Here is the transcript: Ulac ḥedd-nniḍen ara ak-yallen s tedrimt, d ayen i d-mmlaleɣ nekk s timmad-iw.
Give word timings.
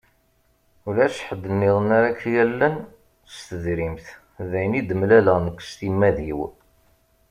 Ulac 0.87 1.15
ḥedd-nniḍen 1.27 1.89
ara 1.97 2.07
ak-yallen 2.11 2.75
s 3.33 3.35
tedrimt, 3.47 4.07
d 4.49 4.51
ayen 4.57 4.77
i 4.79 4.81
d-mmlaleɣ 4.81 5.37
nekk 5.41 5.59
s 5.69 5.71
timmad-iw. 5.79 6.41